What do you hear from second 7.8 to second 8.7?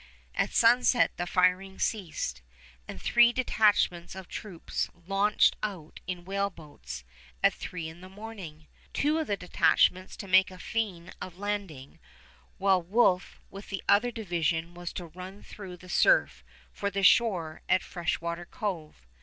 in the morning,